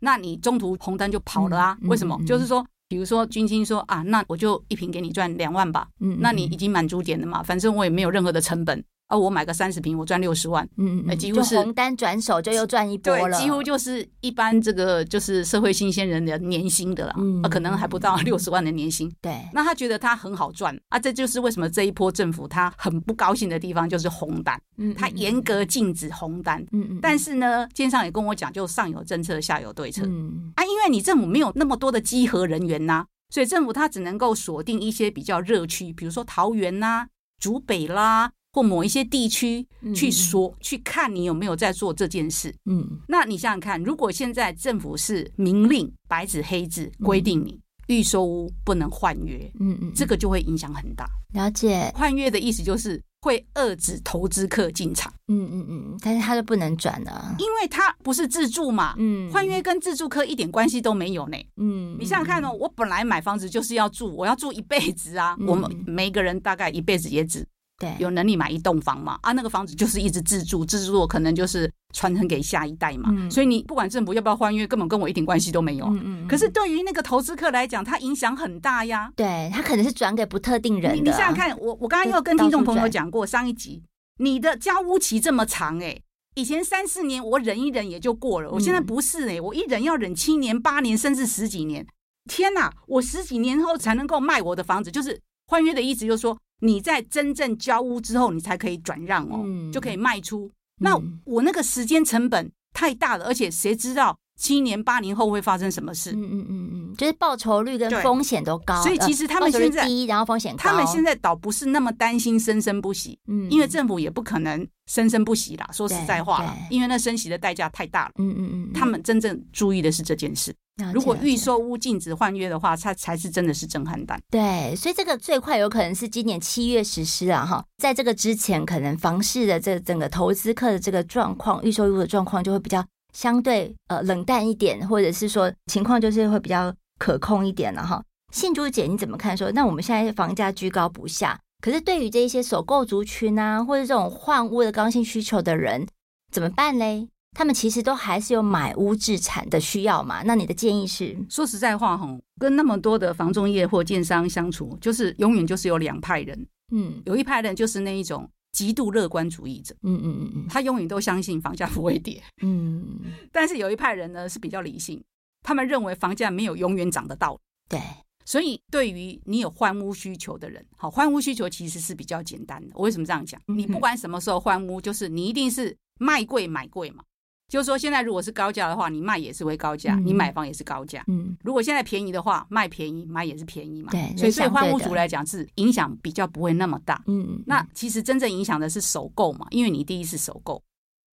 [0.00, 1.78] 那你中途红单就跑了啊？
[1.82, 2.18] 为什么？
[2.26, 5.86] 就是说，比如说军青说啊，那我就一瓶给你赚两万吧。
[6.00, 7.42] 嗯，那你已经满足点了嘛？
[7.42, 8.82] 反正我也没有任何的成本。
[9.10, 30.52] 啊，我买个三十平，我赚六十万，嗯嗯，几乎是红单转手就又赚一波了，对，几乎就是一般这个就是社会新鲜人的年薪的了，嗯，可能还不到六十万的年薪，对，那他觉得他很好赚啊，这就是为什么这一波政府他很不高兴的地方就是红单，嗯，他严格禁止红单，嗯嗯，但是呢，建商也跟我讲，就上有政策，下有对策，嗯。
[30.54, 37.08] 啊，因为你政府没有那么多的稽核人员呐，所以政府他只能够锁定一些比较热区，比如说桃园呐、
[37.40, 38.30] 竹北啦。
[38.52, 42.54] 或某一些地区去说，嗯、去看你有没有在做这件事。
[42.64, 51.08] 嗯，那你想想看，如果现在政府是明令白纸黑字规定你预售屋不能换约，嗯嗯，这个就会影响很大。
[51.34, 55.12] 了解，换约的意思就是会遏制投资客进场。
[55.28, 58.94] 嗯嗯嗯，但是他就不能转了，因为他不是自住嘛。
[58.98, 61.36] 嗯，换约跟自住客一点关系都没有呢。
[61.56, 65.36] 嗯，你想想看哦，我本来买房子就是要住，我要住一辈子啊。
[65.38, 67.46] 嗯、我们每一个人大概一辈子也只。
[67.80, 69.18] 对，有能力买一栋房嘛？
[69.22, 73.08] 啊，那个房子就是一直自住，自住可能就是传承给下一代嘛。
[73.10, 75.86] 嗯、所以你不管政府要不要换约，根本跟我一点关系都没有。
[75.86, 76.28] 嗯嗯。
[76.28, 79.10] 可是对于那个投资客来讲，他影响很大呀。
[79.16, 80.96] 对，他可能是转给不特定人的。
[80.96, 83.82] 你你想想看，我我刚刚又跟听众朋友讲过上一集，
[84.18, 86.02] 你的交屋期这么长哎、欸，
[86.34, 91.86] 以前三四年我忍一忍也就过了，我现在不是哎、欸，我一忍要忍七年、八年，甚至十几年。
[92.30, 96.36] 天哪，我十几年后才能够卖我的房子，就是换约的意思，就是说。
[96.60, 100.50] 你在真正交屋之后，你才可以转让哦，嗯、就可以卖出。
[100.80, 106.12] 那我那个时间成本太大了，而且谁知道七年八年后会发生什么事？
[106.12, 110.62] 嗯嗯嗯嗯，就是报酬率跟风险都高，所以其实他们现在低，然后风险高。
[110.62, 115.68] 他们现在倒不是那么担心生生不息，嗯，因为政府也不可能生生不息啦。
[115.74, 118.12] 说实在话啦，因为那升息的代价太大了。
[118.16, 120.54] 嗯嗯嗯，他们真正注意的是这件事。
[120.94, 124.18] 如果预售屋禁止换约的话，它才是真的是震撼弹。
[124.30, 127.44] 对，所以这个最快有可能是今年七月实施啊！
[127.44, 138.02] 哈，在这个之前，可能房市的这整个投资客的这个状况，预售屋的状况就会比较相对呃冷淡一点，或者是说情况就是会比较可控一点了哈。
[138.32, 139.48] 信珠姐你怎么看说？
[139.48, 145.86] 说那我们现在房价居高不下，可是对于这一些首购族群啊，或者这种换屋的刚性需求的人，
[146.30, 147.08] 怎么办嘞？
[147.32, 150.22] 他们其实都还是有买屋置产的需要嘛？
[150.24, 151.16] 那你的建议是？
[151.28, 156.46] 说实在话，哈，跟那么多的房仲业或建商相处，就是永远就是有两派人。
[156.72, 159.74] 嗯，有一派人就是那一种极度乐观主义者。
[159.82, 162.22] 嗯嗯嗯嗯，他永远都相信房价不会跌。
[162.42, 163.00] 嗯，
[163.32, 165.02] 但是有一派人呢是比较理性，
[165.42, 167.40] 他们认为房价没有永远涨的道理。
[167.68, 167.80] 对，
[168.24, 172.72] 所以对于你有换屋需求的人，好，换屋需求其实是比较简单的。
[172.74, 173.40] 我为什么这样讲？
[173.46, 177.04] 你不管什么时候换屋，就是你一定是卖贵买贵嘛。
[177.50, 181.02] 就是说，现在如果是高价的话，你卖也是会高价，嗯、你买房也是高价。
[181.08, 183.90] 嗯，如果现在便宜的话，卖便宜，买也是便宜嘛。
[183.90, 187.02] 对，所以对换屋族来讲是影响比较不会那么大。
[187.08, 190.62] 嗯，那其实真正影响的是首购嘛，因为你第一次首购。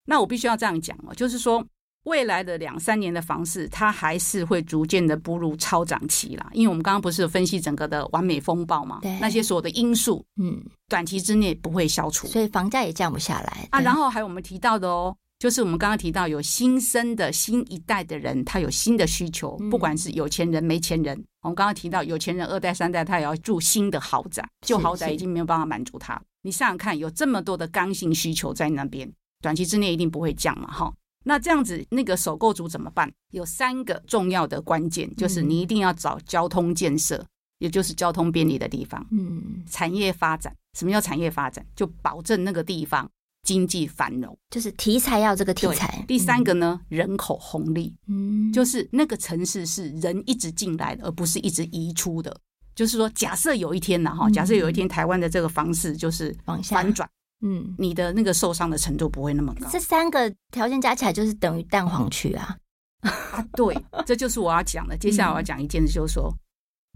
[0.05, 1.65] 那我必须要这样讲哦，就是说
[2.05, 6.51] 未来的两三年的房市，它还是会逐渐的步入超涨期啦。
[6.53, 13.81] 因为我们刚刚不是分析整个的完美风暴嘛，对，那些所有的因素，嗯，短期之内不会消除，所以房价也降不下来啊。
[13.81, 15.17] 然后还有我们提到的哦。
[15.39, 21.23] 就是我们刚刚提到有新生的新一代的人，他有新的需求，不管是有钱人没钱人。
[21.43, 26.21] 我们刚刚提到有钱人二代三代，他也要住新的豪宅，旧豪宅已经没有办法满足他。
[26.43, 30.93] 你想想看，有这么多的刚性需求在那边，短期之内一定不会降嘛，哈。
[31.25, 33.13] 那这样子，那个首购族怎么办？
[33.33, 37.23] 有三个重要的关键，就是你一定要找交通建设，
[37.59, 39.05] 也就是交通便利的地方。
[39.11, 41.67] 嗯，产业发展，什么叫产业发展？
[41.75, 43.11] 就保证那个地方
[43.47, 46.05] 经济繁荣，就是题材要这个题材。
[46.07, 52.37] 第三个呢，人口红利，嗯，就是那个城市是人一直进来的，而不是一直移出的。
[52.75, 57.09] 就是说，假设有一天呢，哈，假设有一天台湾的这个房市就是反转。
[57.43, 59.69] 嗯，你的那个受伤的程度不会那么高。
[59.71, 62.57] 这三个条件加起来就是等于蛋黄区啊！
[63.03, 64.97] 啊，对，这就是我要讲的。
[64.97, 66.35] 接下来我要讲一件事，就是说，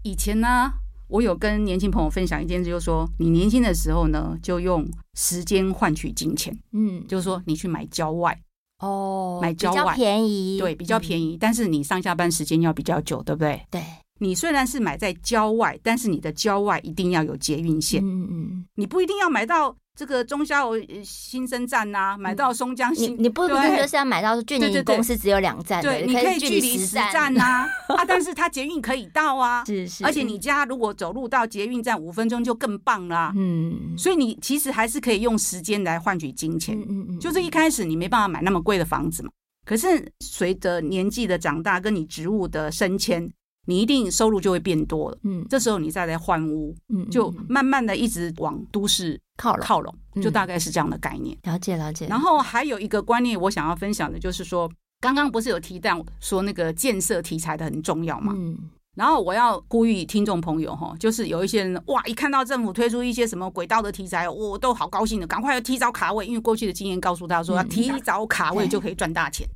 [0.03, 0.73] 以前呢，
[1.11, 6.57] 我有跟年轻朋友分享一件事，就是说，你年轻的时候呢，就用时间换取金钱。
[6.71, 8.39] 嗯，就是说，你去买郊外
[8.79, 13.61] 哦，买郊外便宜，对，比较便宜，但是你上下班时间要比较久，对不对？
[13.69, 13.81] 对。
[14.21, 18.01] 你虽然是买在郊外，但是你的郊外一定要有捷运线。
[18.01, 19.75] 嗯嗯，你不一定要买到。
[19.93, 20.71] 这个中消
[21.03, 39.29] 新生站呐、啊，买到松江新，你你不不能就是要买到距离公司只有两站，对，你可以距离十站呐啊，但是它捷运可以到啊，是是，而且你家如果走路到捷运站五分钟就更棒了，嗯，所以你其实还是可以用时间来换取金钱，嗯嗯，就是一开始你没办法买那么贵的房子嘛，
[39.65, 43.29] 可是随着年纪的长大，跟你职务的升迁。
[43.67, 51.37] 你一定收入就会变多了，嗯，这时候你再来换屋，嗯，就慢慢的一直往都市靠拢，靠拢，就大概是这样的概念。
[51.43, 52.07] 了解了解。
[52.07, 54.69] 然后还有一个观念，我想要分享的就是说，
[54.99, 58.57] 刚刚不是有提到说那个建设题材的很重要嘛，嗯，
[58.95, 69.47] 然后我要呼吁听众朋友哈，就是有一些人哇，一看到政府推出一些什么轨道的题材，我都好高兴的，赶快要提早卡位，因为过去的经验告诉他说，要提早卡位就可以赚大钱。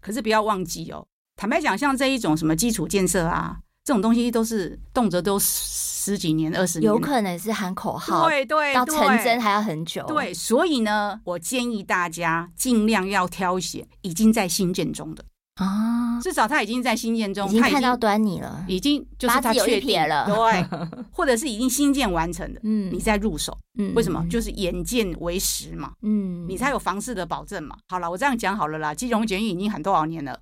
[0.00, 1.06] 可是不要忘记哦。
[1.40, 10.04] 坦白讲，像这一种什么基础建设啊，这种东西都是动辄都十几年、二十年，有可能是喊口号，对对，到成真还要很久。
[10.06, 15.24] 对，所以呢，我建议大家尽量要挑选已经在新建中的
[15.54, 20.66] 啊，至少他已经在新建中，已经看到端倪了，已经就是他确定了，对，
[21.10, 24.22] 或者是已经新建完成的，嗯，你再入手，嗯，为什么？
[24.28, 27.78] 就是眼见为实嘛，嗯，你才有房市的保证嘛。
[27.88, 30.38] 好了，我这样讲好了啦，基隆捷运已经喊多少年了？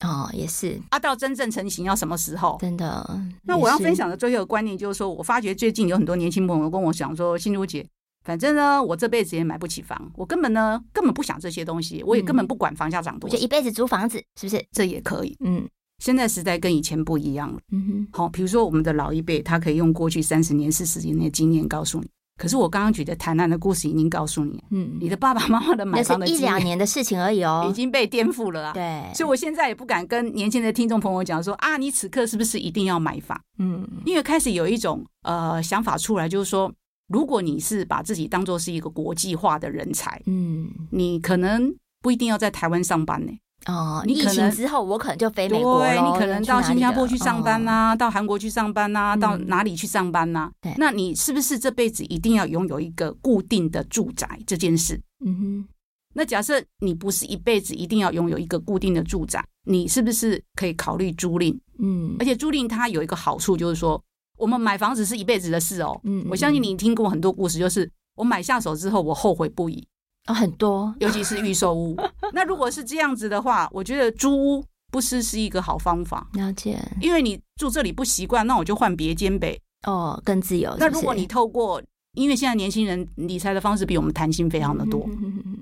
[0.00, 2.56] 哦，也是啊，到真正成型要什么时候？
[2.60, 3.20] 真的。
[3.42, 7.86] 那我要分享的最后一个观念就是说，我发觉最近有很多年轻朋友跟我讲说，心如姐，
[8.24, 14.64] 反正呢，我这辈子也买不起房，我根本呢根本不想这些东西，我也根本不管房价涨多少，就一辈子租房子，是不是？
[14.72, 15.36] 这也可以。
[15.44, 17.60] 嗯，现在时代跟以前不一样了。
[17.72, 18.08] 嗯哼。
[18.12, 22.08] 好，比如说我们的老一辈，他可以用过去三十年、四十年的经验告诉你。
[22.40, 28.72] 可是我刚刚举的台南的故事已经告诉你，嗯，你的爸爸妈妈的买房的一两年的事情而已哦，已经被颠覆了啊。
[28.72, 33.38] 对，所以我现在也不敢跟年轻的听众朋友讲说啊，你此刻是不是一定要买房？
[33.58, 36.72] 嗯，因为开始有一种呃想法出来，就是说，
[37.08, 43.32] 如果你是把自己当做是一个国际化的人才，嗯，你可能不一定要在台湾上班呢。
[43.66, 50.52] 哦，你疫情之后我可能就飞美国，对，你可能到新加坡去上班呐、啊，到韩国去上班呐、啊，到哪里去上班呐、啊？
[50.62, 55.00] 对，那你是不是这辈子一定要拥有一个固定的住宅这件事？
[55.24, 55.68] 嗯哼。
[56.12, 61.56] 那假设你不是一辈子一定要拥有一个固定的住宅，你是不是可以考虑租赁？
[61.78, 64.02] 嗯，而且租赁它有一个好处，就是说
[64.36, 66.00] 我们买房子是一辈子的事哦。
[66.02, 69.86] 嗯，我相信你听过很多故事，就是我买下手之后，我后悔不已。
[70.26, 71.96] 哦，很多， 尤其是预售屋。
[72.32, 76.28] 那如果是这样子的话，我觉得租屋不失是一个好方法。
[76.34, 79.58] 了解，因为你住这里不习惯，那我就换别间呗。
[79.86, 80.80] 哦，更自由是是？
[80.80, 81.82] 那如果你透过，
[82.14, 85.08] 因为现在年轻人理财的方式比我们弹性非常的多，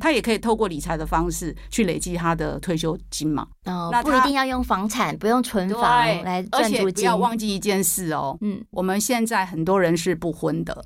[0.01, 3.47] 他也可以透过理财的方式去累积他的退休金嘛。
[3.67, 5.83] 哦，那不一定要用房产，不用存房
[6.25, 6.81] 来赚租金。
[6.81, 10.85] 而且不要忘记一件事哦，嗯，我们现在很多人是不婚的。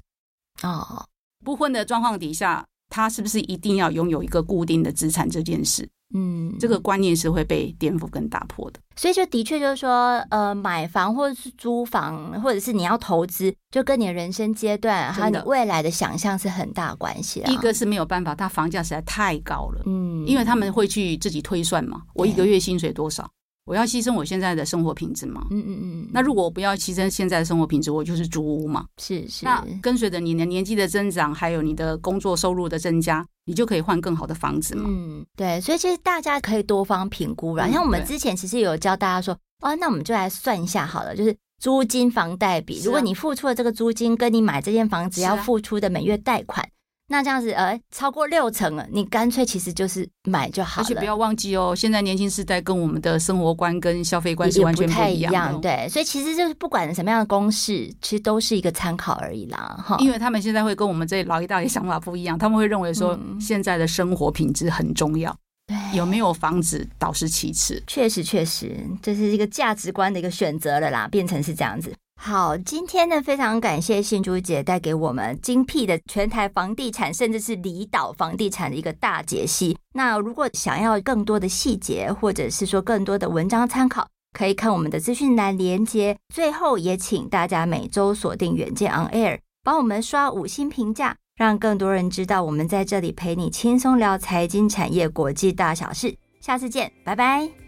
[0.63, 1.07] 哦，
[1.45, 2.65] 不婚的状况底下。
[2.93, 5.89] 他是不是一定要拥有一个固定的资产这件事？
[6.15, 8.79] 嗯，这个观念是会被颠覆跟打破的。
[8.97, 17.43] 所以就的确就是说，呃，买房或者是租房，或者是你要投资，就跟你的人生阶段还有你未来的想象是很大关系。
[17.47, 19.81] 一个是没有办法，它房价实在太高了。
[19.87, 23.27] 嗯，因为他们会去自己推算嘛，我一个月薪水多少。
[23.65, 25.47] 我要牺牲我现在的生活品质吗？
[25.51, 26.09] 嗯嗯嗯。
[26.13, 28.87] 那如果我不要牺牲现在的生活品质，我就是租屋嘛。
[29.01, 29.45] 是是。
[29.45, 34.85] 那跟随着你的年纪的增长，还有你的工作收入的增加，你就可以换更好的房子嘛。
[34.89, 35.61] 嗯，对。
[35.61, 37.69] 所以其实大家可以多方评估啦。
[37.71, 42.83] 像我们之前其实有教大家说，哦，那我们就来算一下好了，就是租金房贷比。
[42.83, 46.69] 如果你付出的这个租金跟你买这间房子要付出的每月贷款，
[47.09, 50.85] 那这样子，呃，超过六成了，你干脆其实就是买就好了。
[50.85, 55.61] 而且不要忘记哦，现在年轻世代跟我们的生活观跟消费观是完全不一样。
[55.61, 59.79] 对，所以其实就是不管什么样的公式，其实都是一个参考而已啦。
[59.85, 65.37] 哈，因为他们现在会跟我们这老一代的想法不一样，他们会认为说现在的生活品质很重要。
[65.67, 67.83] 对，有没有房子倒是其次。
[67.87, 71.93] 确实，确实，这是一个价值观的一个选择了啦，变成是这样子。
[72.25, 79.77] 好，今天呢，非常感谢信珠姐带给我们精辟的全台房地产，甚至是离岛房地产的一个大解析。
[79.95, 84.07] 那如果想要更多的细节，或者是说更多的文章参考，
[84.39, 86.17] 可以看我们的资讯栏连接。
[86.33, 96.15] 最后也请大家每周锁定远见 On Air，帮我们刷五星评价，让更多人知道我们在这里陪你轻松聊财经产业国际大小事。
[96.41, 97.62] 下次见，拜拜。